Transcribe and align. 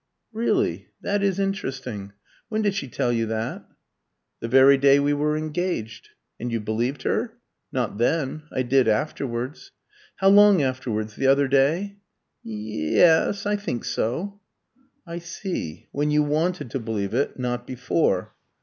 "Really? 0.33 0.87
That 1.03 1.21
is 1.21 1.37
interesting. 1.37 2.13
When 2.49 2.63
did 2.63 2.73
she 2.73 2.87
tell 2.87 3.13
you 3.13 3.27
that?" 3.27 3.69
"The 4.39 4.47
very 4.47 4.75
day 4.79 4.99
we 4.99 5.13
were 5.13 5.37
engaged." 5.37 6.09
"And 6.39 6.51
you 6.51 6.59
believed 6.59 7.03
her?" 7.03 7.37
"Not 7.71 7.99
then. 7.99 8.41
I 8.51 8.63
did 8.63 8.87
afterwards." 8.87 9.71
"How 10.15 10.29
long 10.29 10.59
afterwards 10.63 11.15
the 11.15 11.27
other 11.27 11.47
day?" 11.47 11.97
"Ye 12.41 12.95
yes; 12.97 13.45
I 13.45 13.55
think 13.57 13.85
so." 13.85 14.39
"I 15.05 15.19
see 15.19 15.87
when 15.91 16.09
you 16.09 16.23
wanted 16.23 16.71
to 16.71 16.79
believe 16.79 17.13
it. 17.13 17.37
Not 17.37 17.67
before." 17.67 18.33